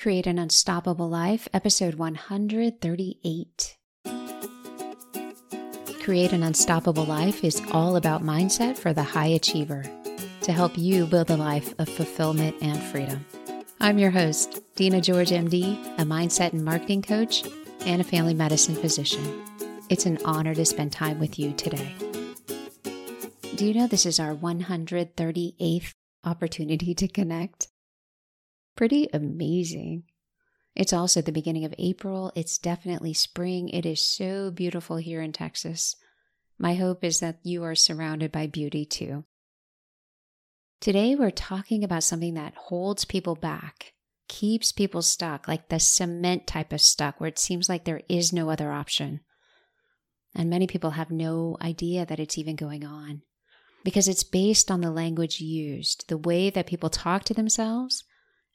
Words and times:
Create 0.00 0.26
an 0.26 0.38
Unstoppable 0.38 1.10
Life, 1.10 1.46
episode 1.52 1.96
138. 1.96 3.76
Create 6.02 6.32
an 6.32 6.42
Unstoppable 6.42 7.04
Life 7.04 7.44
is 7.44 7.60
all 7.70 7.96
about 7.96 8.22
mindset 8.22 8.78
for 8.78 8.94
the 8.94 9.02
high 9.02 9.26
achiever 9.26 9.84
to 10.40 10.52
help 10.52 10.78
you 10.78 11.04
build 11.04 11.28
a 11.28 11.36
life 11.36 11.74
of 11.78 11.86
fulfillment 11.86 12.56
and 12.62 12.82
freedom. 12.82 13.26
I'm 13.78 13.98
your 13.98 14.10
host, 14.10 14.62
Dina 14.74 15.02
George, 15.02 15.28
MD, 15.28 15.78
a 15.98 16.04
mindset 16.04 16.54
and 16.54 16.64
marketing 16.64 17.02
coach 17.02 17.44
and 17.80 18.00
a 18.00 18.04
family 18.04 18.32
medicine 18.32 18.76
physician. 18.76 19.44
It's 19.90 20.06
an 20.06 20.16
honor 20.24 20.54
to 20.54 20.64
spend 20.64 20.92
time 20.92 21.20
with 21.20 21.38
you 21.38 21.52
today. 21.52 21.94
Do 23.54 23.66
you 23.66 23.74
know 23.74 23.86
this 23.86 24.06
is 24.06 24.18
our 24.18 24.34
138th 24.34 25.92
opportunity 26.24 26.94
to 26.94 27.06
connect? 27.06 27.68
Pretty 28.80 29.10
amazing. 29.12 30.04
It's 30.74 30.94
also 30.94 31.20
the 31.20 31.32
beginning 31.32 31.66
of 31.66 31.74
April. 31.76 32.32
It's 32.34 32.56
definitely 32.56 33.12
spring. 33.12 33.68
It 33.68 33.84
is 33.84 34.02
so 34.02 34.50
beautiful 34.50 34.96
here 34.96 35.20
in 35.20 35.32
Texas. 35.32 35.96
My 36.58 36.76
hope 36.76 37.04
is 37.04 37.20
that 37.20 37.40
you 37.42 37.62
are 37.62 37.74
surrounded 37.74 38.32
by 38.32 38.46
beauty 38.46 38.86
too. 38.86 39.24
Today, 40.80 41.14
we're 41.14 41.30
talking 41.30 41.84
about 41.84 42.04
something 42.04 42.32
that 42.32 42.54
holds 42.54 43.04
people 43.04 43.34
back, 43.34 43.92
keeps 44.28 44.72
people 44.72 45.02
stuck, 45.02 45.46
like 45.46 45.68
the 45.68 45.78
cement 45.78 46.46
type 46.46 46.72
of 46.72 46.80
stuck, 46.80 47.20
where 47.20 47.28
it 47.28 47.38
seems 47.38 47.68
like 47.68 47.84
there 47.84 48.00
is 48.08 48.32
no 48.32 48.48
other 48.48 48.72
option. 48.72 49.20
And 50.34 50.48
many 50.48 50.66
people 50.66 50.92
have 50.92 51.10
no 51.10 51.58
idea 51.60 52.06
that 52.06 52.18
it's 52.18 52.38
even 52.38 52.56
going 52.56 52.86
on 52.86 53.20
because 53.84 54.08
it's 54.08 54.24
based 54.24 54.70
on 54.70 54.80
the 54.80 54.90
language 54.90 55.38
used, 55.38 56.08
the 56.08 56.16
way 56.16 56.48
that 56.48 56.66
people 56.66 56.88
talk 56.88 57.24
to 57.24 57.34
themselves, 57.34 58.04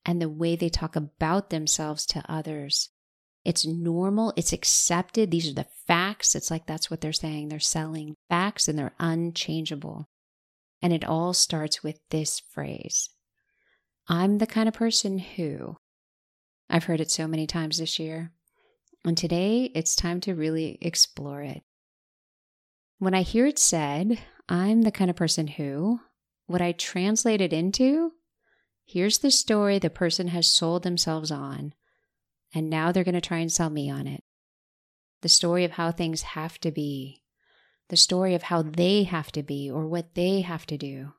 and 0.05 0.21
the 0.21 0.29
way 0.29 0.55
they 0.55 0.69
talk 0.69 0.95
about 0.95 1.49
themselves 1.49 2.05
to 2.07 2.23
others. 2.29 2.89
It's 3.43 3.65
normal, 3.65 4.33
it's 4.35 4.53
accepted. 4.53 5.29
These 5.29 5.51
are 5.51 5.55
the 5.55 5.67
facts. 5.87 6.35
It's 6.35 6.49
like 6.49 6.65
that's 6.65 6.89
what 6.89 7.01
they're 7.01 7.13
saying. 7.13 7.49
They're 7.49 7.59
selling 7.59 8.15
facts 8.29 8.67
and 8.67 8.77
they're 8.77 8.95
unchangeable. 8.99 10.09
And 10.81 10.91
it 10.91 11.05
all 11.05 11.33
starts 11.33 11.83
with 11.83 11.99
this 12.09 12.39
phrase 12.39 13.09
I'm 14.07 14.37
the 14.37 14.47
kind 14.47 14.67
of 14.67 14.73
person 14.73 15.19
who. 15.19 15.77
I've 16.69 16.85
heard 16.85 17.01
it 17.01 17.11
so 17.11 17.27
many 17.27 17.45
times 17.45 17.77
this 17.77 17.99
year. 17.99 18.31
And 19.03 19.15
today 19.15 19.71
it's 19.75 19.95
time 19.95 20.19
to 20.21 20.33
really 20.33 20.79
explore 20.81 21.43
it. 21.43 21.61
When 22.97 23.13
I 23.13 23.21
hear 23.21 23.45
it 23.45 23.59
said, 23.59 24.19
I'm 24.49 24.81
the 24.81 24.91
kind 24.91 25.11
of 25.11 25.15
person 25.15 25.45
who, 25.47 25.99
what 26.47 26.61
I 26.61 26.71
translate 26.71 27.41
it 27.41 27.53
into, 27.53 28.13
here's 28.85 29.19
the 29.19 29.31
story 29.31 29.79
the 29.79 29.89
person 29.89 30.29
has 30.29 30.47
sold 30.47 30.83
themselves 30.83 31.31
on, 31.31 31.73
and 32.53 32.69
now 32.69 32.91
they're 32.91 33.03
going 33.03 33.15
to 33.15 33.21
try 33.21 33.39
and 33.39 33.51
sell 33.51 33.69
me 33.69 33.89
on 33.89 34.07
it. 34.07 34.23
The 35.21 35.29
story 35.29 35.63
of 35.63 35.71
how 35.71 35.91
things 35.91 36.21
have 36.21 36.59
to 36.59 36.71
be, 36.71 37.23
the 37.89 37.97
story 37.97 38.35
of 38.35 38.43
how 38.43 38.61
they 38.61 39.03
have 39.03 39.31
to 39.33 39.43
be 39.43 39.69
or 39.69 39.87
what 39.87 40.15
they 40.15 40.41
have 40.41 40.65
to 40.67 40.77
do. 40.77 41.13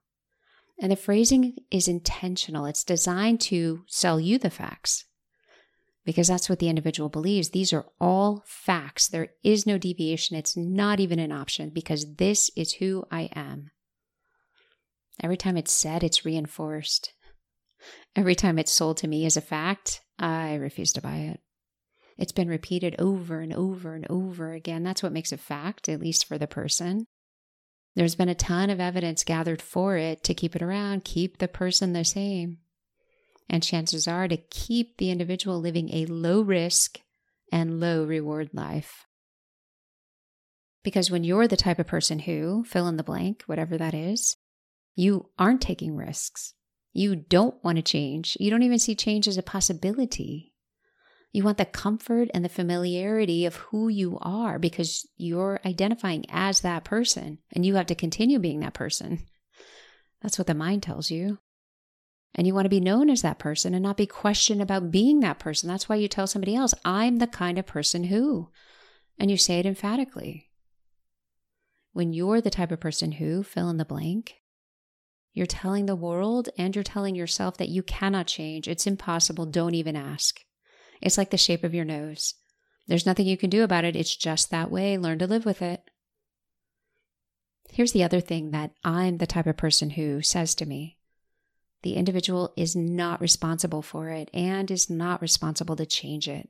And 0.81 0.93
the 0.93 0.97
phrasing 0.97 1.57
is 1.71 1.89
intentional, 1.89 2.67
it's 2.67 2.85
designed 2.85 3.41
to 3.43 3.85
sell 3.87 4.21
you 4.21 4.39
the 4.39 4.51
facts 4.51 5.05
because 6.07 6.29
that's 6.29 6.49
what 6.49 6.61
the 6.61 6.69
individual 6.69 7.09
believes. 7.09 7.51
These 7.51 7.73
are 7.73 7.85
all 8.01 8.45
facts. 8.47 9.09
There 9.09 9.31
is 9.43 9.67
no 9.67 9.77
deviation. 9.77 10.37
It's 10.37 10.57
not 10.57 11.01
even 11.01 11.19
an 11.19 11.33
option 11.33 11.71
because 11.71 12.15
this 12.15 12.49
is 12.57 12.75
who 12.75 13.05
I 13.11 13.29
am. 13.35 13.73
Every 15.21 15.37
time 15.37 15.57
it's 15.57 15.73
said, 15.73 16.05
it's 16.05 16.25
reinforced. 16.25 17.13
Every 18.15 18.35
time 18.35 18.59
it's 18.59 18.73
sold 18.73 18.99
to 18.99 19.09
me 19.09 19.27
as 19.27 19.37
a 19.37 19.43
fact, 19.43 20.01
I 20.19 20.55
refuse 20.55 20.93
to 20.95 21.03
buy 21.03 21.17
it. 21.17 21.41
It's 22.19 22.33
been 22.33 22.49
repeated 22.49 22.97
over 22.99 23.41
and 23.41 23.53
over 23.53 23.95
and 23.95 24.07
over 24.09 24.53
again. 24.53 24.83
That's 24.83 25.03
what 25.03 25.13
makes 25.13 25.33
it 25.33 25.41
fact, 25.41 25.89
at 25.89 26.01
least 26.01 26.25
for 26.25 26.39
the 26.39 26.47
person. 26.47 27.07
There's 27.95 28.15
been 28.15 28.29
a 28.29 28.35
ton 28.35 28.71
of 28.71 28.81
evidence 28.81 29.25
gathered 29.25 29.61
for 29.61 29.97
it 29.97 30.23
to 30.25 30.35
keep 30.35 30.57
it 30.57 30.63
around, 30.63 31.05
keep 31.05 31.39
the 31.39 31.49
person 31.49 31.93
the 31.93 32.05
same 32.05 32.59
and 33.49 33.63
chances 33.63 34.09
are 34.09 34.29
to 34.29 34.37
keep 34.37 34.97
the 34.97 35.11
individual 35.11 35.61
living 35.61 35.93
a 35.93 36.07
low 36.07 36.41
risk 36.41 37.01
and 37.53 37.81
low 37.81 38.05
reward 38.05 38.51
life. 38.53 39.07
Because 40.83 41.11
when 41.11 41.25
you're 41.25 41.49
the 41.49 41.57
type 41.57 41.79
of 41.79 41.87
person 41.87 42.21
who, 42.21 42.65
fill 42.65 42.87
in 42.89 42.97
the 42.97 43.03
blank, 43.03 43.43
whatever 43.47 43.77
that 43.77 43.95
is, 43.95 44.37
you 44.95 45.31
aren't 45.39 45.61
taking 45.61 45.97
risks. 45.97 46.55
You 46.97 47.15
don't 47.15 47.63
want 47.63 47.77
to 47.77 47.83
change. 47.83 48.39
You 48.41 48.51
don't 48.51 48.63
even 48.63 48.79
see 48.79 48.95
change 48.95 49.29
as 49.29 49.37
a 49.37 49.43
possibility. 49.43 50.55
You 51.31 51.43
want 51.43 51.59
the 51.59 51.67
comfort 51.67 52.31
and 52.33 52.43
the 52.43 52.49
familiarity 52.49 53.45
of 53.45 53.57
who 53.57 53.89
you 53.89 54.17
are 54.23 54.59
because 54.59 55.07
you're 55.19 55.61
identifying 55.67 56.25
as 56.31 56.63
that 56.63 56.85
person 56.85 57.37
and 57.53 57.67
you 57.67 57.75
have 57.75 57.85
to 57.89 57.95
continue 57.95 58.39
being 58.39 58.61
that 58.61 58.73
person. 58.73 59.27
That's 60.23 60.39
what 60.39 60.47
the 60.47 60.55
mind 60.55 60.83
tells 60.85 61.11
you. 61.11 61.37
And 62.35 62.47
you 62.47 62.55
want 62.55 62.65
to 62.65 62.71
be 62.71 62.81
known 62.81 63.11
as 63.11 63.21
that 63.21 63.39
person 63.39 63.75
and 63.75 63.83
not 63.83 63.99
be 63.99 64.07
questioned 64.07 64.63
about 64.63 64.91
being 64.91 65.21
that 65.21 65.39
person. 65.39 65.69
That's 65.69 65.91
why 65.91 65.97
you 65.97 66.09
tell 66.09 66.27
somebody 66.27 66.57
else, 66.57 66.73
I'm 66.83 67.19
the 67.19 67.27
kind 67.27 67.59
of 67.59 67.67
person 67.67 68.05
who, 68.05 68.49
and 69.19 69.31
you 69.31 69.37
say 69.37 69.59
it 69.59 69.67
emphatically. 69.67 70.49
When 71.93 72.15
you're 72.15 72.41
the 72.41 72.49
type 72.49 72.73
of 72.73 72.81
person 72.81 73.13
who, 73.13 73.43
fill 73.43 73.69
in 73.69 73.77
the 73.77 73.85
blank, 73.85 74.37
you're 75.37 75.45
telling 75.45 75.85
the 75.85 75.95
world 75.95 76.49
and 76.57 76.75
you're 76.75 76.83
telling 76.83 77.15
yourself 77.15 77.59
that 77.59 77.69
you 77.69 77.83
cannot 77.83 78.27
change. 78.27 78.67
It's 78.67 78.87
impossible. 78.87 79.45
Don't 79.45 79.75
even 79.75 79.95
ask. 79.95 80.41
It's 81.03 81.19
like 81.19 81.29
the 81.29 81.37
shape 81.37 81.63
of 81.63 81.75
your 81.75 81.85
nose. 81.85 82.33
There's 82.87 83.05
nothing 83.05 83.27
you 83.27 83.37
can 83.37 83.51
do 83.51 83.63
about 83.63 83.85
it. 83.85 83.95
It's 83.95 84.17
just 84.17 84.51
that 84.51 84.71
way. 84.71 84.97
Learn 84.97 85.19
to 85.19 85.27
live 85.27 85.45
with 85.45 85.61
it. 85.61 85.83
Here's 87.71 87.93
the 87.93 88.03
other 88.03 88.19
thing 88.19 88.53
that 88.53 88.71
I'm 88.83 89.19
the 89.19 89.27
type 89.27 89.47
of 89.47 89.59
person 89.59 89.91
who 89.91 90.23
says 90.23 90.55
to 90.55 90.65
me 90.65 90.97
the 91.83 91.97
individual 91.97 92.55
is 92.57 92.75
not 92.75 93.21
responsible 93.21 93.83
for 93.83 94.09
it 94.09 94.31
and 94.33 94.71
is 94.71 94.89
not 94.89 95.21
responsible 95.21 95.77
to 95.77 95.85
change 95.85 96.29
it. 96.29 96.49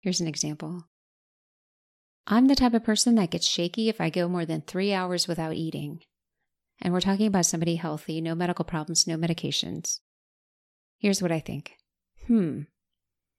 Here's 0.00 0.22
an 0.22 0.28
example 0.28 0.88
I'm 2.26 2.46
the 2.46 2.56
type 2.56 2.72
of 2.72 2.84
person 2.84 3.16
that 3.16 3.30
gets 3.30 3.46
shaky 3.46 3.90
if 3.90 4.00
I 4.00 4.08
go 4.08 4.28
more 4.28 4.46
than 4.46 4.62
three 4.62 4.94
hours 4.94 5.28
without 5.28 5.52
eating. 5.52 6.00
And 6.82 6.92
we're 6.92 7.00
talking 7.00 7.28
about 7.28 7.46
somebody 7.46 7.76
healthy, 7.76 8.20
no 8.20 8.34
medical 8.34 8.64
problems, 8.64 9.06
no 9.06 9.16
medications. 9.16 10.00
Here's 10.98 11.22
what 11.22 11.32
I 11.32 11.40
think 11.40 11.72
hmm, 12.26 12.62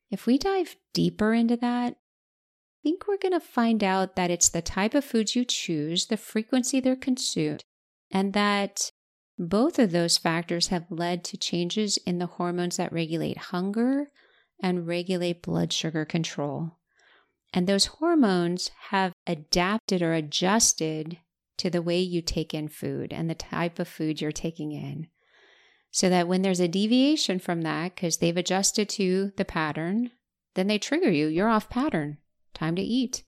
if 0.09 0.25
we 0.25 0.37
dive 0.37 0.75
deeper 0.93 1.33
into 1.33 1.57
that, 1.57 1.93
I 1.93 2.79
think 2.83 3.07
we're 3.07 3.17
going 3.17 3.33
to 3.33 3.39
find 3.39 3.83
out 3.83 4.15
that 4.15 4.31
it's 4.31 4.49
the 4.49 4.61
type 4.61 4.93
of 4.93 5.05
foods 5.05 5.35
you 5.35 5.45
choose, 5.45 6.07
the 6.07 6.17
frequency 6.17 6.79
they're 6.79 6.95
consumed, 6.95 7.63
and 8.11 8.33
that 8.33 8.91
both 9.37 9.79
of 9.79 9.91
those 9.91 10.17
factors 10.17 10.67
have 10.67 10.85
led 10.89 11.23
to 11.25 11.37
changes 11.37 11.97
in 12.05 12.19
the 12.19 12.27
hormones 12.27 12.77
that 12.77 12.93
regulate 12.93 13.37
hunger 13.37 14.11
and 14.61 14.87
regulate 14.87 15.41
blood 15.41 15.73
sugar 15.73 16.05
control. 16.05 16.77
And 17.53 17.67
those 17.67 17.85
hormones 17.85 18.71
have 18.89 19.13
adapted 19.27 20.01
or 20.01 20.13
adjusted 20.13 21.19
to 21.57 21.69
the 21.69 21.81
way 21.81 21.99
you 21.99 22.21
take 22.21 22.53
in 22.53 22.67
food 22.67 23.13
and 23.13 23.29
the 23.29 23.35
type 23.35 23.79
of 23.79 23.87
food 23.87 24.21
you're 24.21 24.31
taking 24.31 24.71
in. 24.71 25.07
So 25.91 26.09
that 26.09 26.27
when 26.27 26.41
there's 26.41 26.59
a 26.59 26.67
deviation 26.67 27.39
from 27.39 27.61
that, 27.61 27.95
because 27.95 28.17
they've 28.17 28.35
adjusted 28.35 28.89
to 28.89 29.31
the 29.37 29.45
pattern, 29.45 30.11
then 30.55 30.67
they 30.67 30.79
trigger 30.79 31.11
you. 31.11 31.27
You're 31.27 31.49
off 31.49 31.69
pattern. 31.69 32.17
Time 32.53 32.75
to 32.75 32.81
eat. 32.81 33.23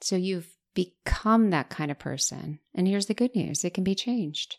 So 0.00 0.16
you've 0.16 0.56
become 0.74 1.50
that 1.50 1.68
kind 1.68 1.90
of 1.90 1.98
person. 1.98 2.60
And 2.74 2.88
here's 2.88 3.06
the 3.06 3.14
good 3.14 3.34
news 3.34 3.64
it 3.64 3.74
can 3.74 3.84
be 3.84 3.94
changed. 3.94 4.56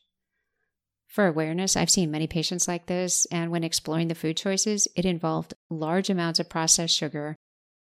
For 1.07 1.27
awareness, 1.27 1.75
I've 1.75 1.89
seen 1.89 2.09
many 2.09 2.25
patients 2.25 2.69
like 2.69 2.85
this, 2.85 3.25
and 3.31 3.51
when 3.51 3.65
exploring 3.65 4.07
the 4.07 4.15
food 4.15 4.37
choices, 4.37 4.87
it 4.95 5.03
involved 5.03 5.53
large 5.69 6.09
amounts 6.09 6.39
of 6.39 6.47
processed 6.47 6.95
sugar 6.95 7.35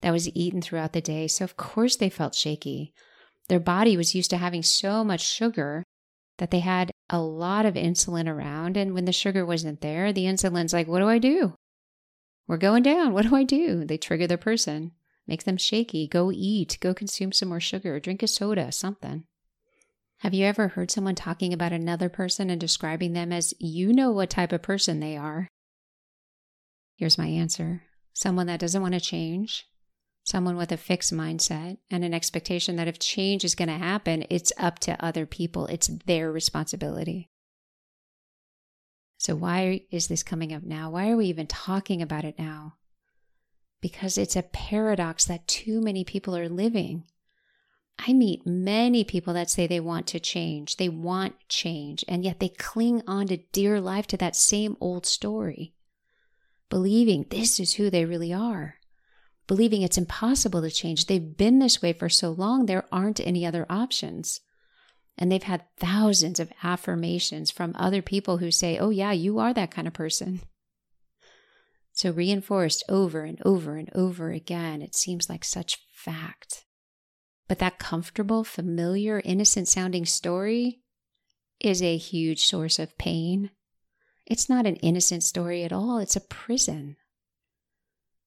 that 0.02 0.12
was 0.12 0.28
eaten 0.36 0.60
throughout 0.60 0.92
the 0.92 1.00
day. 1.00 1.26
So, 1.26 1.42
of 1.44 1.56
course, 1.56 1.96
they 1.96 2.10
felt 2.10 2.34
shaky. 2.34 2.92
Their 3.48 3.60
body 3.60 3.96
was 3.96 4.14
used 4.14 4.30
to 4.30 4.36
having 4.36 4.62
so 4.62 5.04
much 5.04 5.20
sugar 5.20 5.84
that 6.38 6.50
they 6.50 6.60
had 6.60 6.90
a 7.10 7.20
lot 7.20 7.66
of 7.66 7.74
insulin 7.74 8.28
around. 8.28 8.76
And 8.76 8.94
when 8.94 9.04
the 9.04 9.12
sugar 9.12 9.44
wasn't 9.44 9.80
there, 9.80 10.12
the 10.12 10.24
insulin's 10.24 10.72
like, 10.72 10.88
What 10.88 11.00
do 11.00 11.08
I 11.08 11.18
do? 11.18 11.54
We're 12.46 12.56
going 12.56 12.82
down. 12.82 13.12
What 13.12 13.26
do 13.26 13.34
I 13.34 13.44
do? 13.44 13.84
They 13.84 13.96
trigger 13.96 14.26
the 14.26 14.38
person 14.38 14.92
make 15.26 15.44
them 15.44 15.56
shaky, 15.56 16.06
go 16.06 16.30
eat, 16.32 16.78
go 16.80 16.94
consume 16.94 17.32
some 17.32 17.48
more 17.48 17.60
sugar, 17.60 17.98
drink 17.98 18.22
a 18.22 18.26
soda, 18.26 18.70
something. 18.72 19.24
Have 20.18 20.34
you 20.34 20.46
ever 20.46 20.68
heard 20.68 20.90
someone 20.90 21.14
talking 21.14 21.52
about 21.52 21.72
another 21.72 22.08
person 22.08 22.50
and 22.50 22.60
describing 22.60 23.12
them 23.12 23.32
as 23.32 23.52
you 23.58 23.92
know 23.92 24.10
what 24.10 24.30
type 24.30 24.52
of 24.52 24.62
person 24.62 25.00
they 25.00 25.16
are? 25.16 25.48
Here's 26.96 27.18
my 27.18 27.26
answer 27.26 27.82
someone 28.12 28.46
that 28.46 28.60
doesn't 28.60 28.80
want 28.80 28.94
to 28.94 29.00
change, 29.00 29.66
someone 30.24 30.56
with 30.56 30.72
a 30.72 30.76
fixed 30.76 31.12
mindset 31.12 31.76
and 31.90 32.02
an 32.02 32.14
expectation 32.14 32.76
that 32.76 32.88
if 32.88 32.98
change 32.98 33.44
is 33.44 33.54
going 33.54 33.68
to 33.68 33.74
happen, 33.74 34.24
it's 34.30 34.52
up 34.58 34.78
to 34.80 35.04
other 35.04 35.26
people, 35.26 35.66
it's 35.66 35.86
their 36.06 36.32
responsibility. 36.32 37.30
So, 39.18 39.36
why 39.36 39.82
is 39.90 40.08
this 40.08 40.22
coming 40.22 40.52
up 40.52 40.62
now? 40.62 40.90
Why 40.90 41.10
are 41.10 41.16
we 41.16 41.26
even 41.26 41.46
talking 41.46 42.02
about 42.02 42.24
it 42.24 42.38
now? 42.38 42.74
Because 43.80 44.18
it's 44.18 44.36
a 44.36 44.42
paradox 44.42 45.26
that 45.26 45.46
too 45.46 45.80
many 45.80 46.04
people 46.04 46.36
are 46.36 46.48
living. 46.48 47.04
I 47.98 48.12
meet 48.12 48.46
many 48.46 49.04
people 49.04 49.34
that 49.34 49.50
say 49.50 49.66
they 49.66 49.78
want 49.78 50.06
to 50.08 50.20
change, 50.20 50.76
they 50.76 50.88
want 50.88 51.34
change, 51.48 52.04
and 52.08 52.24
yet 52.24 52.40
they 52.40 52.48
cling 52.48 53.02
on 53.06 53.28
to 53.28 53.36
dear 53.36 53.80
life 53.80 54.06
to 54.08 54.16
that 54.16 54.34
same 54.34 54.76
old 54.80 55.06
story, 55.06 55.74
believing 56.68 57.26
this 57.30 57.60
is 57.60 57.74
who 57.74 57.90
they 57.90 58.04
really 58.04 58.32
are, 58.32 58.76
believing 59.46 59.82
it's 59.82 59.98
impossible 59.98 60.62
to 60.62 60.70
change. 60.70 61.06
They've 61.06 61.36
been 61.36 61.58
this 61.58 61.82
way 61.82 61.92
for 61.92 62.08
so 62.08 62.30
long, 62.30 62.66
there 62.66 62.86
aren't 62.90 63.20
any 63.20 63.44
other 63.44 63.66
options. 63.68 64.40
And 65.16 65.30
they've 65.30 65.42
had 65.42 65.64
thousands 65.78 66.40
of 66.40 66.52
affirmations 66.62 67.50
from 67.50 67.74
other 67.76 68.02
people 68.02 68.38
who 68.38 68.50
say, 68.50 68.78
Oh, 68.78 68.90
yeah, 68.90 69.12
you 69.12 69.38
are 69.38 69.54
that 69.54 69.70
kind 69.70 69.86
of 69.86 69.94
person. 69.94 70.40
So, 71.92 72.10
reinforced 72.10 72.82
over 72.88 73.22
and 73.22 73.40
over 73.44 73.76
and 73.76 73.88
over 73.94 74.32
again, 74.32 74.82
it 74.82 74.96
seems 74.96 75.30
like 75.30 75.44
such 75.44 75.78
fact. 75.92 76.64
But 77.46 77.60
that 77.60 77.78
comfortable, 77.78 78.42
familiar, 78.42 79.22
innocent 79.24 79.68
sounding 79.68 80.04
story 80.04 80.80
is 81.60 81.80
a 81.82 81.96
huge 81.96 82.44
source 82.44 82.80
of 82.80 82.98
pain. 82.98 83.50
It's 84.26 84.48
not 84.48 84.66
an 84.66 84.76
innocent 84.76 85.22
story 85.22 85.62
at 85.62 85.72
all, 85.72 85.98
it's 85.98 86.16
a 86.16 86.20
prison. 86.20 86.96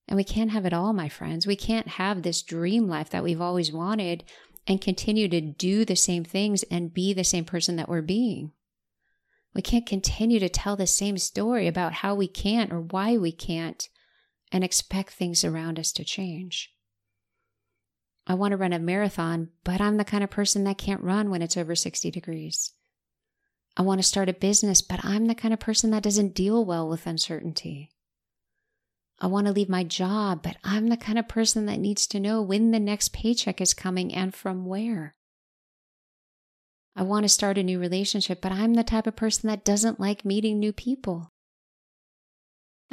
And 0.07 0.15
we 0.15 0.24
can't 0.24 0.51
have 0.51 0.65
it 0.65 0.74
all, 0.74 0.94
my 0.94 1.09
friends. 1.09 1.45
We 1.45 1.56
can't 1.56 1.88
have 1.88 2.21
this 2.21 2.42
dream 2.42 2.88
life 2.88 3.09
that 3.09 3.24
we've 3.24 3.42
always 3.42 3.71
wanted 3.74 4.24
and 4.65 4.81
continue 4.81 5.27
to 5.27 5.42
do 5.42 5.86
the 5.86 5.95
same 5.95 6.24
things 6.24 6.63
and 6.63 6.94
be 6.94 7.13
the 7.13 7.24
same 7.24 7.45
person 7.45 7.75
that 7.75 7.89
we're 7.89 8.01
being. 8.01 8.51
We 9.54 9.62
can't 9.62 9.86
continue 9.86 10.39
to 10.39 10.50
tell 10.50 10.75
the 10.75 10.88
same 10.88 11.18
story 11.18 11.68
about 11.68 11.94
how 11.94 12.15
we 12.15 12.27
can't 12.27 12.71
or 12.71 12.81
why 12.81 13.18
we 13.18 13.31
can't 13.31 13.89
and 14.51 14.63
expect 14.63 15.12
things 15.12 15.44
around 15.44 15.80
us 15.80 15.92
to 15.94 16.06
change. 16.06 16.74
I 18.27 18.33
want 18.33 18.51
to 18.51 18.57
run 18.57 18.74
a 18.74 18.80
marathon, 18.80 19.50
but 19.63 19.81
I'm 19.81 19.98
the 19.98 20.06
kind 20.06 20.24
of 20.24 20.30
person 20.30 20.63
that 20.65 20.77
can't 20.77 21.01
run 21.01 21.30
when 21.30 21.42
it's 21.42 21.57
over 21.57 21.75
60 21.75 22.12
degrees. 22.12 22.74
I 23.77 23.83
want 23.83 24.00
to 24.00 24.07
start 24.07 24.30
a 24.30 24.33
business, 24.33 24.81
but 24.81 25.03
I'm 25.06 25.25
the 25.27 25.36
kind 25.36 25.53
of 25.53 25.60
person 25.60 25.92
that 25.92 26.03
doesn't 26.03 26.36
deal 26.36 26.65
well 26.65 26.89
with 26.89 27.07
uncertainty. 27.07 27.92
I 29.19 29.28
want 29.28 29.48
to 29.48 29.54
leave 29.54 29.69
my 29.69 29.84
job, 29.84 30.44
but 30.44 30.58
I'm 30.64 30.88
the 30.88 30.98
kind 30.98 31.18
of 31.18 31.28
person 31.28 31.66
that 31.66 31.80
needs 31.80 32.06
to 32.08 32.19
know 32.19 32.42
when 32.42 32.72
the 32.72 32.80
next 32.80 33.14
paycheck 33.14 33.60
is 33.60 33.74
coming 33.74 34.14
and 34.14 34.34
from 34.34 34.66
where. 34.66 35.16
I 36.96 37.04
want 37.04 37.24
to 37.24 37.30
start 37.30 37.58
a 37.58 37.64
new 37.64 37.80
relationship, 37.80 38.42
but 38.42 38.52
I'm 38.52 38.75
the 38.75 38.84
type 38.84 39.08
of 39.08 39.16
person 39.16 39.48
that 39.50 39.66
doesn't 39.66 40.00
like 40.00 40.25
meeting 40.25 40.60
new 40.60 40.74
people. 40.74 41.31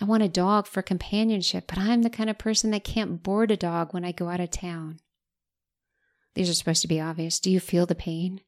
I 0.00 0.04
want 0.04 0.22
a 0.22 0.28
dog 0.28 0.66
for 0.66 0.82
companionship, 0.82 1.66
but 1.68 1.78
I'm 1.78 2.02
the 2.02 2.10
kind 2.10 2.28
of 2.28 2.38
person 2.38 2.70
that 2.70 2.84
can't 2.84 3.22
board 3.22 3.50
a 3.50 3.56
dog 3.56 3.94
when 3.94 4.04
I 4.04 4.12
go 4.12 4.28
out 4.28 4.40
of 4.40 4.50
town. 4.50 4.98
These 6.34 6.50
are 6.50 6.54
supposed 6.54 6.82
to 6.82 6.88
be 6.88 7.00
obvious. 7.00 7.38
Do 7.38 7.50
you 7.50 7.60
feel 7.60 7.86
the 7.86 7.94
pain? 7.94 8.40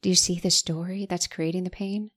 Do 0.00 0.08
you 0.08 0.14
see 0.14 0.38
the 0.38 0.50
story 0.50 1.06
that's 1.08 1.26
creating 1.26 1.64
the 1.64 1.70
pain? 1.70 2.10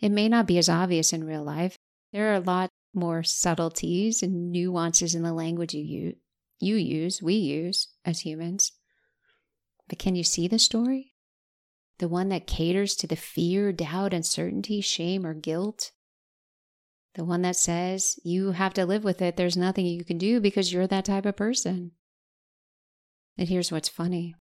It 0.00 0.10
may 0.10 0.28
not 0.28 0.46
be 0.46 0.58
as 0.58 0.68
obvious 0.68 1.12
in 1.12 1.24
real 1.24 1.42
life. 1.42 1.76
There 2.12 2.30
are 2.30 2.36
a 2.36 2.40
lot 2.40 2.70
more 2.94 3.22
subtleties 3.22 4.22
and 4.22 4.50
nuances 4.50 5.14
in 5.14 5.22
the 5.22 5.32
language 5.32 5.74
you 5.74 5.82
use, 5.82 6.16
you 6.60 6.76
use, 6.76 7.22
we 7.22 7.34
use 7.34 7.88
as 8.04 8.20
humans. 8.20 8.72
But 9.88 9.98
can 9.98 10.14
you 10.14 10.24
see 10.24 10.48
the 10.48 10.58
story? 10.58 11.14
The 11.98 12.08
one 12.08 12.28
that 12.30 12.46
caters 12.46 12.96
to 12.96 13.06
the 13.06 13.16
fear, 13.16 13.72
doubt, 13.72 14.14
uncertainty, 14.14 14.80
shame, 14.80 15.26
or 15.26 15.34
guilt? 15.34 15.92
The 17.14 17.24
one 17.24 17.42
that 17.42 17.56
says 17.56 18.18
you 18.24 18.52
have 18.52 18.74
to 18.74 18.86
live 18.86 19.04
with 19.04 19.22
it, 19.22 19.36
there's 19.36 19.56
nothing 19.56 19.86
you 19.86 20.04
can 20.04 20.18
do 20.18 20.40
because 20.40 20.72
you're 20.72 20.86
that 20.88 21.04
type 21.04 21.26
of 21.26 21.36
person. 21.36 21.92
And 23.38 23.48
here's 23.48 23.70
what's 23.70 23.88
funny 23.88 24.34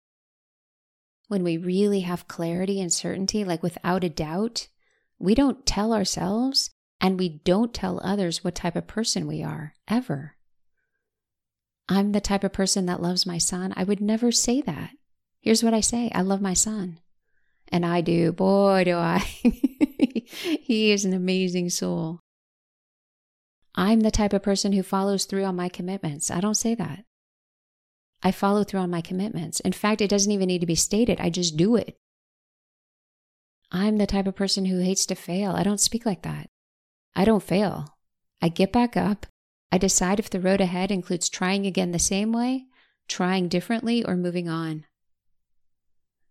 when 1.29 1.45
we 1.45 1.57
really 1.57 2.01
have 2.01 2.29
clarity 2.29 2.79
and 2.79 2.93
certainty, 2.93 3.43
like 3.43 3.63
without 3.63 4.05
a 4.05 4.11
doubt, 4.11 4.69
we 5.19 5.35
don't 5.35 5.65
tell 5.65 5.95
ourselves 5.95 6.71
and 7.03 7.19
we 7.19 7.29
don't 7.29 7.75
tell 7.75 8.01
others 8.05 8.45
what 8.45 8.55
type 8.55 8.77
of 8.77 8.87
person 8.87 9.27
we 9.27 9.43
are, 9.43 9.75
ever. 9.89 10.37
I'm 11.89 12.13
the 12.13 12.21
type 12.21 12.45
of 12.45 12.53
person 12.53 12.87
that 12.87 13.03
loves 13.03 13.27
my 13.27 13.39
son. 13.39 13.75
I 13.77 13.83
would 13.83 14.01
never 14.01 14.31
say 14.31 14.61
that. 14.63 14.91
Here's 15.41 15.65
what 15.65 15.75
I 15.75 15.81
say 15.81 16.13
I 16.15 16.23
love 16.23 16.41
my 16.41 16.55
son. 16.55 17.01
And 17.73 17.85
I 17.85 18.03
do. 18.03 18.33
Boy, 18.33 18.85
do 18.85 18.97
I. 18.97 19.19
he 20.29 20.93
is 20.93 21.05
an 21.05 21.13
amazing 21.13 21.71
soul. 21.71 22.21
I'm 23.75 24.01
the 24.01 24.11
type 24.11 24.33
of 24.33 24.43
person 24.43 24.73
who 24.73 24.83
follows 24.85 25.25
through 25.25 25.45
on 25.45 25.57
my 25.57 25.69
commitments. 25.69 26.31
I 26.31 26.41
don't 26.41 26.55
say 26.55 26.77
that. 26.77 27.05
I 28.23 28.31
follow 28.31 28.63
through 28.63 28.81
on 28.81 28.91
my 28.91 29.01
commitments. 29.01 29.59
In 29.61 29.73
fact, 29.73 30.01
it 30.01 30.09
doesn't 30.09 30.31
even 30.31 30.47
need 30.47 30.61
to 30.61 30.67
be 30.67 30.77
stated, 30.77 31.21
I 31.21 31.31
just 31.31 31.57
do 31.57 31.75
it. 31.75 31.97
I'm 33.73 33.97
the 33.97 34.07
type 34.07 34.29
of 34.29 34.37
person 34.37 34.67
who 34.67 34.79
hates 34.79 35.07
to 35.07 35.15
fail. 35.17 35.53
I 35.53 35.65
don't 35.65 35.81
speak 35.81 36.07
like 36.07 36.23
that. 36.23 36.52
I 37.15 37.25
don't 37.25 37.43
fail. 37.43 37.97
I 38.41 38.49
get 38.49 38.73
back 38.73 38.97
up. 38.97 39.27
I 39.71 39.79
decide 39.79 40.19
if 40.19 40.31
the 40.31 40.41
road 40.41 40.61
ahead 40.61 40.91
includes 40.91 41.29
trying 41.29 41.67
again 41.67 41.93
the 41.93 41.99
same 41.99 42.33
way, 42.33 42.67
trying 43.09 43.49
differently, 43.49 44.05
or 44.05 44.17
moving 44.17 44.49
on. 44.49 44.85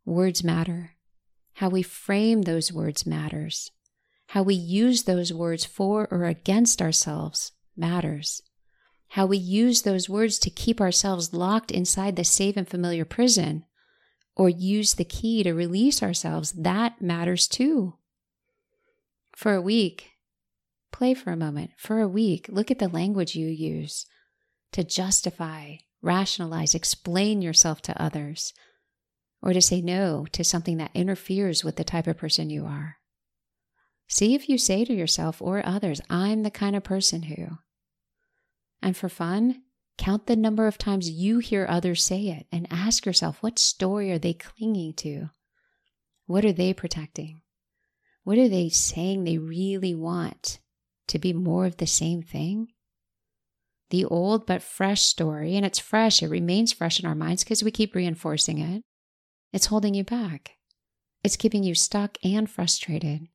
Words 0.06 0.44
matter. 0.44 0.92
How 1.54 1.70
we 1.70 1.82
frame 1.82 2.44
those 2.44 2.72
words 2.72 3.06
matters. 3.06 3.72
How 4.28 4.44
we 4.44 4.56
use 4.56 5.04
those 5.04 5.34
words 5.34 5.66
for 5.66 6.08
or 6.10 6.26
against 6.26 6.82
ourselves 6.82 7.52
matters. 7.76 8.42
How 9.10 9.26
we 9.26 9.38
use 9.38 9.82
those 9.82 10.08
words 10.08 10.40
to 10.40 10.50
keep 10.50 10.80
ourselves 10.80 11.34
locked 11.34 11.70
inside 11.70 12.16
the 12.16 12.24
safe 12.24 12.56
and 12.56 12.68
familiar 12.68 13.04
prison, 13.04 13.66
or 14.38 14.48
use 14.48 14.94
the 14.94 15.04
key 15.04 15.44
to 15.44 15.54
release 15.54 16.02
ourselves, 16.02 16.54
that 16.54 17.02
matters 17.02 17.48
too. 17.48 17.96
For 19.36 19.54
a 19.54 19.62
week, 19.62 20.11
Play 20.92 21.14
for 21.14 21.32
a 21.32 21.38
moment. 21.38 21.72
For 21.78 22.00
a 22.00 22.08
week, 22.08 22.48
look 22.50 22.70
at 22.70 22.80
the 22.80 22.90
language 22.90 23.36
you 23.36 23.48
use 23.48 24.06
to 24.72 24.84
justify, 24.84 25.76
rationalize, 26.02 26.76
explain 26.76 27.42
yourself 27.42 27.82
to 27.84 28.02
others, 28.02 28.54
or 29.42 29.54
to 29.54 29.62
say 29.62 29.82
no 29.82 30.26
to 30.32 30.44
something 30.44 30.78
that 30.78 30.92
interferes 30.94 31.64
with 31.64 31.76
the 31.76 31.84
type 31.84 32.08
of 32.08 32.18
person 32.18 32.50
you 32.50 32.66
are. 32.66 32.98
See 34.08 34.36
if 34.36 34.50
you 34.50 34.58
say 34.58 34.86
to 34.86 34.94
yourself 34.94 35.42
or 35.42 35.66
others, 35.66 36.02
I'm 36.10 36.44
the 36.44 36.52
kind 36.52 36.76
of 36.76 36.84
person 36.84 37.24
who. 37.24 37.58
And 38.82 38.96
for 38.96 39.10
fun, 39.10 39.64
count 39.98 40.28
the 40.28 40.36
number 40.36 40.68
of 40.68 40.78
times 40.78 41.10
you 41.10 41.40
hear 41.40 41.66
others 41.68 42.04
say 42.04 42.28
it 42.28 42.48
and 42.52 42.68
ask 42.70 43.06
yourself, 43.06 43.42
what 43.42 43.60
story 43.60 44.12
are 44.12 44.20
they 44.20 44.34
clinging 44.34 44.94
to? 44.96 45.30
What 46.26 46.46
are 46.46 46.54
they 46.54 46.74
protecting? 46.74 47.42
What 48.24 48.38
are 48.38 48.50
they 48.50 48.70
saying 48.70 49.24
they 49.24 49.38
really 49.38 49.96
want? 49.96 50.60
To 51.08 51.20
be 51.20 51.34
more 51.34 51.66
of 51.66 51.78
the 51.78 51.88
same 51.88 52.22
thing? 52.22 52.68
The 53.90 54.06
old 54.06 54.46
but 54.46 54.64
fresh 54.64 55.02
story, 55.02 55.56
and 55.56 55.66
it's 55.66 55.80
fresh, 55.80 56.24
it 56.24 56.30
remains 56.30 56.72
fresh 56.72 57.00
in 57.00 57.06
our 57.06 57.16
minds 57.16 57.44
because 57.44 57.64
we 57.64 57.72
keep 57.72 57.94
reinforcing 57.94 58.60
it. 58.60 58.84
It's 59.52 59.66
holding 59.66 59.94
you 59.94 60.04
back. 60.04 60.52
It's 61.24 61.36
keeping 61.36 61.64
you 61.64 61.76
stuck 61.76 62.18
and 62.24 62.50
frustrated. 62.50 63.28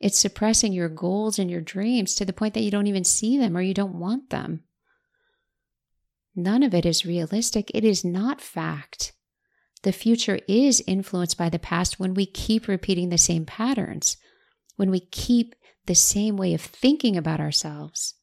It's 0.00 0.18
suppressing 0.18 0.72
your 0.72 0.88
goals 0.88 1.38
and 1.38 1.50
your 1.50 1.60
dreams 1.60 2.14
to 2.14 2.24
the 2.24 2.32
point 2.32 2.54
that 2.54 2.62
you 2.62 2.70
don't 2.70 2.86
even 2.86 3.04
see 3.04 3.36
them 3.36 3.56
or 3.56 3.60
you 3.60 3.74
don't 3.74 3.98
want 3.98 4.30
them. 4.30 4.64
None 6.34 6.62
of 6.62 6.72
it 6.72 6.86
is 6.86 7.04
realistic. 7.04 7.70
It 7.74 7.84
is 7.84 8.04
not 8.04 8.40
fact. 8.40 9.12
The 9.82 9.92
future 9.92 10.38
is 10.48 10.82
influenced 10.86 11.36
by 11.36 11.48
the 11.48 11.58
past 11.58 11.98
when 11.98 12.14
we 12.14 12.26
keep 12.26 12.68
repeating 12.68 13.08
the 13.08 13.18
same 13.18 13.44
patterns, 13.44 14.16
when 14.76 14.90
we 14.90 15.00
keep 15.00 15.54
the 15.88 15.96
same 15.96 16.36
way 16.36 16.54
of 16.54 16.60
thinking 16.60 17.16
about 17.16 17.40
ourselves. 17.40 18.14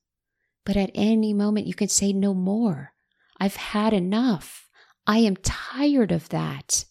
But 0.65 0.77
at 0.77 0.91
any 0.95 1.34
moment, 1.34 1.67
you 1.67 1.74
can 1.74 1.89
say, 1.89 2.13
No 2.13 2.34
more. 2.34 2.93
I've 3.39 3.57
had 3.57 3.91
enough. 3.91 4.69
I 5.05 5.17
am 5.19 5.36
tired 5.36 6.12
of 6.12 6.29
that. 6.29 6.86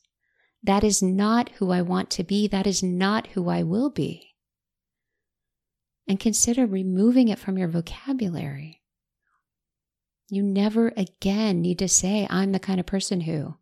That 0.62 0.84
is 0.84 1.02
not 1.02 1.50
who 1.56 1.70
I 1.70 1.82
want 1.82 2.10
to 2.10 2.24
be. 2.24 2.46
That 2.46 2.66
is 2.66 2.82
not 2.82 3.28
who 3.28 3.48
I 3.48 3.62
will 3.62 3.90
be. 3.90 4.34
And 6.06 6.20
consider 6.20 6.66
removing 6.66 7.28
it 7.28 7.38
from 7.38 7.56
your 7.56 7.68
vocabulary. 7.68 8.82
You 10.28 10.42
never 10.42 10.92
again 10.96 11.60
need 11.60 11.78
to 11.80 11.88
say, 11.88 12.26
I'm 12.30 12.52
the 12.52 12.58
kind 12.58 12.80
of 12.80 12.86
person 12.86 13.22
who. 13.22 13.56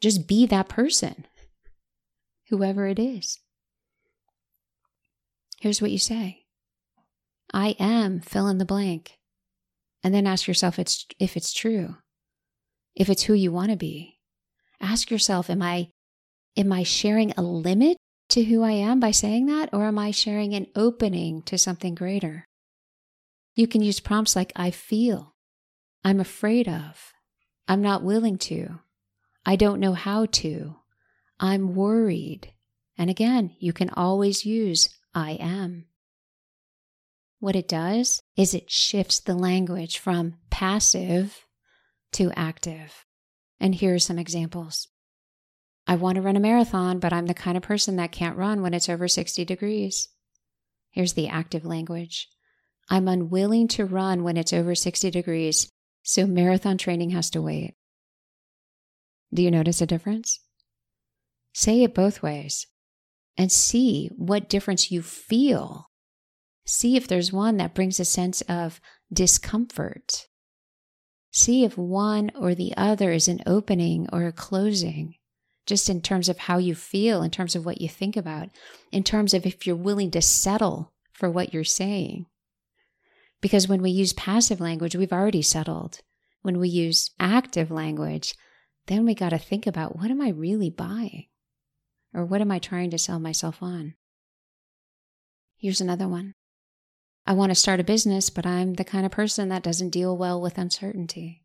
Just 0.00 0.26
be 0.26 0.46
that 0.46 0.68
person, 0.68 1.26
whoever 2.48 2.86
it 2.86 2.98
is. 2.98 3.38
Here's 5.64 5.80
what 5.80 5.92
you 5.92 5.98
say 5.98 6.44
I 7.50 7.74
am 7.78 8.20
fill 8.20 8.48
in 8.48 8.58
the 8.58 8.66
blank. 8.66 9.16
And 10.02 10.12
then 10.14 10.26
ask 10.26 10.46
yourself 10.46 10.78
if 10.78 11.08
it's 11.18 11.54
true, 11.54 11.96
if 12.94 13.08
it's 13.08 13.22
who 13.22 13.32
you 13.32 13.50
want 13.50 13.70
to 13.70 13.76
be. 13.78 14.18
Ask 14.78 15.10
yourself, 15.10 15.48
am 15.48 15.62
I, 15.62 15.88
am 16.54 16.70
I 16.70 16.82
sharing 16.82 17.30
a 17.30 17.40
limit 17.40 17.96
to 18.28 18.44
who 18.44 18.62
I 18.62 18.72
am 18.72 19.00
by 19.00 19.10
saying 19.10 19.46
that, 19.46 19.70
or 19.72 19.86
am 19.86 19.98
I 19.98 20.10
sharing 20.10 20.52
an 20.52 20.66
opening 20.76 21.40
to 21.44 21.56
something 21.56 21.94
greater? 21.94 22.44
You 23.54 23.66
can 23.66 23.80
use 23.80 24.00
prompts 24.00 24.36
like 24.36 24.52
I 24.54 24.70
feel, 24.70 25.32
I'm 26.04 26.20
afraid 26.20 26.68
of, 26.68 27.14
I'm 27.66 27.80
not 27.80 28.04
willing 28.04 28.36
to, 28.36 28.80
I 29.46 29.56
don't 29.56 29.80
know 29.80 29.94
how 29.94 30.26
to, 30.26 30.76
I'm 31.40 31.74
worried. 31.74 32.52
And 32.98 33.08
again, 33.08 33.56
you 33.58 33.72
can 33.72 33.88
always 33.88 34.44
use 34.44 34.90
I 35.14 35.32
am. 35.32 35.86
What 37.38 37.56
it 37.56 37.68
does 37.68 38.22
is 38.36 38.54
it 38.54 38.70
shifts 38.70 39.20
the 39.20 39.34
language 39.34 39.98
from 39.98 40.36
passive 40.50 41.46
to 42.12 42.32
active. 42.34 43.04
And 43.60 43.74
here 43.74 43.94
are 43.94 43.98
some 43.98 44.18
examples. 44.18 44.88
I 45.86 45.96
want 45.96 46.16
to 46.16 46.22
run 46.22 46.36
a 46.36 46.40
marathon, 46.40 46.98
but 46.98 47.12
I'm 47.12 47.26
the 47.26 47.34
kind 47.34 47.56
of 47.56 47.62
person 47.62 47.96
that 47.96 48.12
can't 48.12 48.38
run 48.38 48.62
when 48.62 48.72
it's 48.72 48.88
over 48.88 49.06
60 49.06 49.44
degrees. 49.44 50.08
Here's 50.90 51.12
the 51.12 51.28
active 51.28 51.64
language 51.64 52.28
I'm 52.88 53.08
unwilling 53.08 53.68
to 53.68 53.84
run 53.84 54.24
when 54.24 54.36
it's 54.36 54.52
over 54.52 54.74
60 54.74 55.10
degrees, 55.10 55.68
so 56.02 56.26
marathon 56.26 56.78
training 56.78 57.10
has 57.10 57.30
to 57.30 57.42
wait. 57.42 57.74
Do 59.32 59.42
you 59.42 59.50
notice 59.50 59.80
a 59.80 59.86
difference? 59.86 60.40
Say 61.52 61.82
it 61.82 61.94
both 61.94 62.22
ways 62.22 62.66
and 63.36 63.50
see 63.50 64.10
what 64.16 64.48
difference 64.48 64.90
you 64.90 65.02
feel. 65.02 65.90
See 66.64 66.96
if 66.96 67.06
there's 67.06 67.32
one 67.32 67.56
that 67.58 67.74
brings 67.74 68.00
a 68.00 68.04
sense 68.04 68.40
of 68.42 68.80
discomfort. 69.12 70.26
See 71.30 71.64
if 71.64 71.76
one 71.76 72.30
or 72.38 72.54
the 72.54 72.72
other 72.76 73.12
is 73.12 73.28
an 73.28 73.42
opening 73.44 74.06
or 74.12 74.26
a 74.26 74.32
closing, 74.32 75.16
just 75.66 75.90
in 75.90 76.00
terms 76.00 76.28
of 76.28 76.38
how 76.38 76.58
you 76.58 76.74
feel, 76.74 77.22
in 77.22 77.30
terms 77.30 77.56
of 77.56 77.66
what 77.66 77.80
you 77.80 77.88
think 77.88 78.16
about, 78.16 78.48
in 78.92 79.02
terms 79.02 79.34
of 79.34 79.44
if 79.44 79.66
you're 79.66 79.76
willing 79.76 80.10
to 80.12 80.22
settle 80.22 80.92
for 81.12 81.30
what 81.30 81.52
you're 81.52 81.64
saying. 81.64 82.26
Because 83.40 83.68
when 83.68 83.82
we 83.82 83.90
use 83.90 84.12
passive 84.12 84.60
language, 84.60 84.96
we've 84.96 85.12
already 85.12 85.42
settled. 85.42 86.00
When 86.42 86.58
we 86.58 86.68
use 86.68 87.10
active 87.18 87.70
language, 87.70 88.34
then 88.86 89.04
we 89.04 89.14
got 89.14 89.30
to 89.30 89.38
think 89.38 89.66
about 89.66 89.96
what 89.96 90.10
am 90.10 90.20
I 90.20 90.28
really 90.28 90.70
buying? 90.70 91.26
Or 92.14 92.24
what 92.24 92.40
am 92.40 92.50
I 92.50 92.58
trying 92.58 92.90
to 92.90 92.98
sell 92.98 93.18
myself 93.18 93.62
on? 93.62 93.94
Here's 95.56 95.80
another 95.80 96.06
one. 96.06 96.34
I 97.26 97.32
want 97.32 97.50
to 97.50 97.54
start 97.54 97.80
a 97.80 97.84
business, 97.84 98.30
but 98.30 98.46
I'm 98.46 98.74
the 98.74 98.84
kind 98.84 99.06
of 99.06 99.12
person 99.12 99.48
that 99.48 99.62
doesn't 99.62 99.90
deal 99.90 100.16
well 100.16 100.40
with 100.40 100.58
uncertainty. 100.58 101.42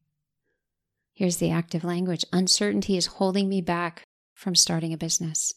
Here's 1.14 1.38
the 1.38 1.52
active 1.52 1.84
language 1.84 2.26
uncertainty 2.32 2.98
is 2.98 3.08
holding 3.08 3.50
me 3.50 3.62
back 3.62 4.04
from 4.34 4.56
starting 4.56 4.94
a 4.94 4.98
business. 4.98 5.54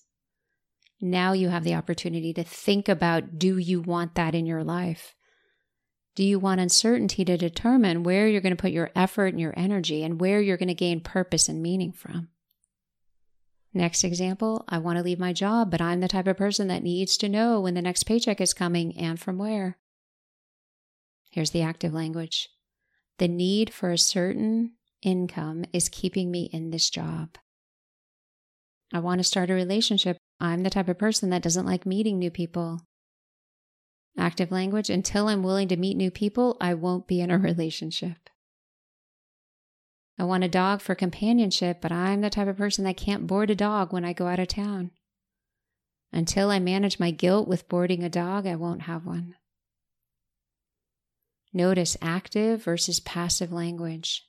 Now 1.00 1.32
you 1.32 1.48
have 1.48 1.64
the 1.64 1.74
opportunity 1.74 2.32
to 2.34 2.44
think 2.44 2.88
about 2.88 3.38
do 3.38 3.58
you 3.58 3.80
want 3.80 4.14
that 4.14 4.34
in 4.34 4.46
your 4.46 4.64
life? 4.64 5.14
Do 6.14 6.24
you 6.24 6.38
want 6.38 6.60
uncertainty 6.60 7.24
to 7.24 7.36
determine 7.36 8.02
where 8.02 8.28
you're 8.28 8.40
going 8.40 8.56
to 8.56 8.60
put 8.60 8.72
your 8.72 8.90
effort 8.94 9.26
and 9.26 9.40
your 9.40 9.54
energy 9.56 10.04
and 10.04 10.20
where 10.20 10.40
you're 10.40 10.56
going 10.56 10.68
to 10.68 10.74
gain 10.74 11.00
purpose 11.00 11.48
and 11.48 11.62
meaning 11.62 11.92
from? 11.92 12.28
Next 13.74 14.04
example, 14.04 14.64
I 14.68 14.78
want 14.78 14.98
to 14.98 15.02
leave 15.02 15.18
my 15.18 15.32
job, 15.32 15.70
but 15.70 15.80
I'm 15.80 16.00
the 16.00 16.08
type 16.08 16.26
of 16.26 16.36
person 16.36 16.68
that 16.68 16.82
needs 16.82 17.16
to 17.18 17.28
know 17.28 17.60
when 17.60 17.74
the 17.74 17.82
next 17.82 18.04
paycheck 18.04 18.40
is 18.40 18.52
coming 18.52 18.96
and 18.98 19.18
from 19.18 19.38
where. 19.38 19.78
Here's 21.30 21.50
the 21.50 21.62
active 21.62 21.94
language 21.94 22.50
the 23.18 23.28
need 23.28 23.72
for 23.72 23.90
a 23.90 23.98
certain 23.98 24.72
income 25.00 25.64
is 25.72 25.88
keeping 25.88 26.30
me 26.30 26.50
in 26.52 26.70
this 26.70 26.90
job. 26.90 27.38
I 28.92 28.98
want 28.98 29.20
to 29.20 29.24
start 29.24 29.50
a 29.50 29.54
relationship. 29.54 30.18
I'm 30.38 30.64
the 30.64 30.70
type 30.70 30.88
of 30.88 30.98
person 30.98 31.30
that 31.30 31.42
doesn't 31.42 31.66
like 31.66 31.86
meeting 31.86 32.18
new 32.18 32.30
people. 32.30 32.80
Active 34.18 34.50
language 34.50 34.90
until 34.90 35.28
I'm 35.28 35.42
willing 35.42 35.68
to 35.68 35.76
meet 35.76 35.96
new 35.96 36.10
people, 36.10 36.58
I 36.60 36.74
won't 36.74 37.06
be 37.06 37.20
in 37.20 37.30
a 37.30 37.38
relationship. 37.38 38.28
I 40.22 40.24
want 40.24 40.44
a 40.44 40.48
dog 40.48 40.80
for 40.80 40.94
companionship, 40.94 41.80
but 41.80 41.90
I'm 41.90 42.20
the 42.20 42.30
type 42.30 42.46
of 42.46 42.56
person 42.56 42.84
that 42.84 42.96
can't 42.96 43.26
board 43.26 43.50
a 43.50 43.56
dog 43.56 43.92
when 43.92 44.04
I 44.04 44.12
go 44.12 44.28
out 44.28 44.38
of 44.38 44.46
town. 44.46 44.92
Until 46.12 46.48
I 46.48 46.60
manage 46.60 47.00
my 47.00 47.10
guilt 47.10 47.48
with 47.48 47.68
boarding 47.68 48.04
a 48.04 48.08
dog, 48.08 48.46
I 48.46 48.54
won't 48.54 48.82
have 48.82 49.04
one. 49.04 49.34
Notice 51.52 51.96
active 52.00 52.62
versus 52.62 53.00
passive 53.00 53.52
language. 53.52 54.22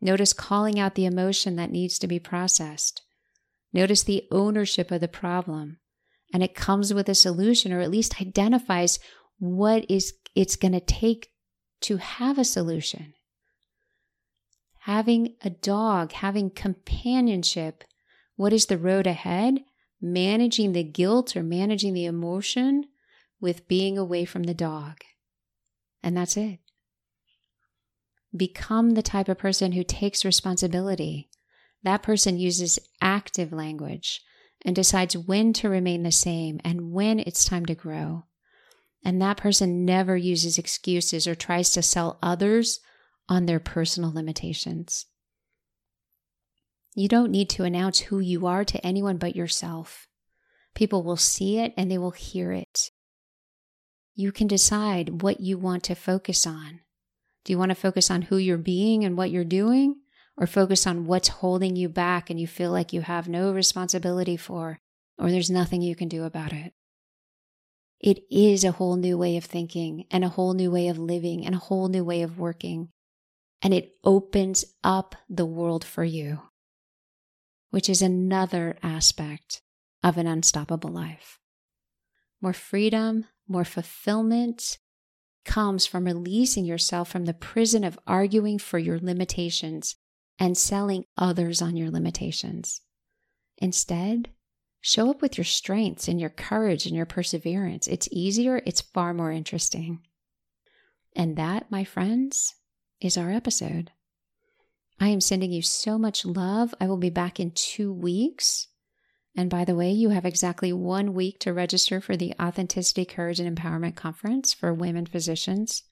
Notice 0.00 0.32
calling 0.32 0.78
out 0.78 0.94
the 0.94 1.06
emotion 1.06 1.56
that 1.56 1.72
needs 1.72 1.98
to 1.98 2.06
be 2.06 2.20
processed. 2.20 3.02
Notice 3.72 4.04
the 4.04 4.28
ownership 4.30 4.92
of 4.92 5.00
the 5.00 5.08
problem. 5.08 5.78
And 6.32 6.44
it 6.44 6.54
comes 6.54 6.94
with 6.94 7.08
a 7.08 7.16
solution, 7.16 7.72
or 7.72 7.80
at 7.80 7.90
least 7.90 8.22
identifies 8.22 9.00
what 9.40 9.90
is 9.90 10.14
it's 10.36 10.54
going 10.54 10.74
to 10.74 10.78
take 10.78 11.30
to 11.80 11.96
have 11.96 12.38
a 12.38 12.44
solution 12.44 13.14
having 14.82 15.32
a 15.42 15.50
dog, 15.50 16.10
having 16.10 16.50
companionship. 16.50 17.84
What 18.34 18.52
is 18.52 18.66
the 18.66 18.78
road 18.78 19.06
ahead? 19.06 19.60
Managing 20.00 20.72
the 20.72 20.82
guilt 20.82 21.36
or 21.36 21.44
managing 21.44 21.94
the 21.94 22.04
emotion 22.04 22.86
with 23.40 23.68
being 23.68 23.96
away 23.96 24.24
from 24.24 24.42
the 24.42 24.54
dog. 24.54 24.96
And 26.02 26.16
that's 26.16 26.36
it. 26.36 26.58
Become 28.36 28.90
the 28.90 29.02
type 29.02 29.28
of 29.28 29.38
person 29.38 29.70
who 29.70 29.84
takes 29.84 30.24
responsibility. 30.24 31.30
That 31.84 32.02
person 32.02 32.36
uses 32.36 32.80
active 33.00 33.52
language 33.52 34.20
and 34.64 34.74
decides 34.74 35.16
when 35.16 35.52
to 35.54 35.68
remain 35.68 36.02
the 36.02 36.10
same 36.10 36.60
and 36.64 36.90
when 36.90 37.20
it's 37.20 37.44
time 37.44 37.66
to 37.66 37.74
grow. 37.76 38.24
And 39.04 39.22
that 39.22 39.36
person 39.36 39.84
never 39.84 40.16
uses 40.16 40.58
excuses 40.58 41.28
or 41.28 41.36
tries 41.36 41.70
to 41.70 41.82
sell 41.82 42.18
others 42.20 42.80
on 43.28 43.46
their 43.46 43.60
personal 43.60 44.12
limitations. 44.12 45.06
You 46.94 47.08
don't 47.08 47.30
need 47.30 47.48
to 47.50 47.64
announce 47.64 48.00
who 48.00 48.18
you 48.18 48.46
are 48.46 48.64
to 48.64 48.86
anyone 48.86 49.16
but 49.16 49.34
yourself. 49.34 50.06
People 50.74 51.02
will 51.02 51.16
see 51.16 51.58
it 51.58 51.72
and 51.76 51.90
they 51.90 51.98
will 51.98 52.10
hear 52.10 52.52
it. 52.52 52.90
You 54.14 54.30
can 54.30 54.46
decide 54.46 55.22
what 55.22 55.40
you 55.40 55.56
want 55.56 55.84
to 55.84 55.94
focus 55.94 56.46
on. 56.46 56.80
Do 57.44 57.52
you 57.52 57.58
want 57.58 57.70
to 57.70 57.74
focus 57.76 58.10
on 58.10 58.22
who 58.22 58.36
you're 58.36 58.58
being 58.58 59.04
and 59.04 59.16
what 59.16 59.30
you're 59.30 59.44
doing, 59.44 59.96
or 60.36 60.46
focus 60.46 60.86
on 60.86 61.06
what's 61.06 61.28
holding 61.28 61.76
you 61.76 61.88
back 61.88 62.30
and 62.30 62.38
you 62.38 62.46
feel 62.46 62.70
like 62.70 62.92
you 62.92 63.00
have 63.00 63.28
no 63.28 63.52
responsibility 63.52 64.36
for, 64.36 64.78
or 65.18 65.30
there's 65.30 65.50
nothing 65.50 65.82
you 65.82 65.96
can 65.96 66.08
do 66.08 66.24
about 66.24 66.52
it? 66.52 66.74
It 68.00 68.20
is 68.30 68.64
a 68.64 68.72
whole 68.72 68.96
new 68.96 69.16
way 69.16 69.36
of 69.36 69.44
thinking 69.44 70.06
and 70.10 70.24
a 70.24 70.28
whole 70.28 70.54
new 70.54 70.70
way 70.70 70.88
of 70.88 70.98
living 70.98 71.46
and 71.46 71.54
a 71.54 71.58
whole 71.58 71.88
new 71.88 72.04
way 72.04 72.22
of 72.22 72.38
working 72.38 72.90
and 73.62 73.72
it 73.72 73.94
opens 74.04 74.64
up 74.82 75.14
the 75.28 75.46
world 75.46 75.84
for 75.84 76.04
you, 76.04 76.40
which 77.70 77.88
is 77.88 78.02
another 78.02 78.76
aspect 78.82 79.62
of 80.02 80.18
an 80.18 80.26
unstoppable 80.26 80.90
life. 80.90 81.38
More 82.40 82.52
freedom, 82.52 83.26
more 83.46 83.64
fulfillment 83.64 84.78
comes 85.44 85.86
from 85.86 86.04
releasing 86.04 86.64
yourself 86.64 87.08
from 87.08 87.24
the 87.24 87.34
prison 87.34 87.84
of 87.84 87.98
arguing 88.06 88.58
for 88.58 88.78
your 88.78 88.98
limitations 88.98 89.96
and 90.38 90.58
selling 90.58 91.04
others 91.16 91.62
on 91.62 91.76
your 91.76 91.90
limitations. 91.90 92.80
Instead, 93.58 94.30
show 94.80 95.10
up 95.10 95.22
with 95.22 95.38
your 95.38 95.44
strengths 95.44 96.08
and 96.08 96.20
your 96.20 96.30
courage 96.30 96.86
and 96.86 96.96
your 96.96 97.06
perseverance. 97.06 97.86
It's 97.86 98.08
easier, 98.10 98.60
it's 98.66 98.80
far 98.80 99.14
more 99.14 99.30
interesting. 99.30 100.00
And 101.14 101.36
that, 101.36 101.70
my 101.70 101.84
friends, 101.84 102.54
is 103.04 103.16
our 103.16 103.30
episode. 103.30 103.90
I 105.00 105.08
am 105.08 105.20
sending 105.20 105.50
you 105.50 105.62
so 105.62 105.98
much 105.98 106.24
love. 106.24 106.74
I 106.80 106.86
will 106.86 106.96
be 106.96 107.10
back 107.10 107.40
in 107.40 107.50
two 107.50 107.92
weeks. 107.92 108.68
And 109.36 109.48
by 109.48 109.64
the 109.64 109.74
way, 109.74 109.90
you 109.90 110.10
have 110.10 110.24
exactly 110.24 110.72
one 110.72 111.14
week 111.14 111.38
to 111.40 111.52
register 111.52 112.00
for 112.00 112.16
the 112.16 112.34
Authenticity, 112.40 113.04
Courage, 113.04 113.40
and 113.40 113.56
Empowerment 113.56 113.96
Conference 113.96 114.52
for 114.52 114.74
women 114.74 115.06
physicians. 115.06 115.82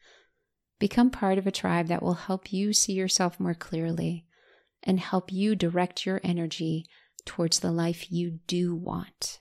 Become 0.78 1.10
part 1.10 1.38
of 1.38 1.46
a 1.46 1.52
tribe 1.52 1.88
that 1.88 2.02
will 2.02 2.14
help 2.14 2.52
you 2.52 2.72
see 2.72 2.92
yourself 2.92 3.40
more 3.40 3.54
clearly 3.54 4.26
and 4.82 5.00
help 5.00 5.32
you 5.32 5.54
direct 5.54 6.06
your 6.06 6.20
energy 6.22 6.86
towards 7.24 7.60
the 7.60 7.72
life 7.72 8.10
you 8.10 8.40
do 8.46 8.74
want. 8.74 9.40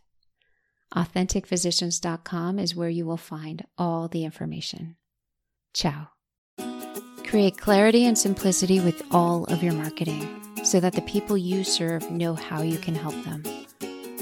AuthenticPhysicians.com 0.96 2.60
is 2.60 2.76
where 2.76 2.90
you 2.90 3.06
will 3.06 3.18
find 3.18 3.66
all 3.78 4.08
the 4.08 4.26
information. 4.26 4.96
Ciao. 5.74 6.10
Create 7.30 7.60
clarity 7.60 8.08
and 8.08 8.18
simplicity 8.18 8.80
with 8.80 9.04
all 9.12 9.44
of 9.46 9.62
your 9.62 9.74
marketing 9.74 10.42
so 10.64 10.80
that 10.80 10.94
the 10.94 11.02
people 11.04 11.38
you 11.38 11.64
serve 11.64 12.10
know 12.10 12.34
how 12.34 12.64
you 12.64 12.80
can 12.80 12.96
help 12.96 13.14
them. 13.24 13.44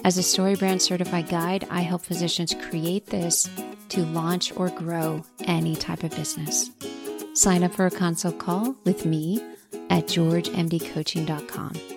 As 0.03 0.17
a 0.17 0.21
StoryBrand 0.21 0.81
certified 0.81 1.29
guide, 1.29 1.65
I 1.71 1.81
help 1.81 2.01
physicians 2.01 2.53
create 2.69 3.05
this 3.05 3.49
to 3.89 4.05
launch 4.07 4.51
or 4.57 4.69
grow 4.71 5.23
any 5.45 5.77
type 5.77 6.03
of 6.03 6.11
business. 6.17 6.69
Sign 7.33 7.63
up 7.63 7.73
for 7.73 7.85
a 7.85 7.91
consult 7.91 8.39
call 8.39 8.75
with 8.83 9.05
me 9.05 9.41
at 9.89 10.07
georgemdcoaching.com. 10.07 11.96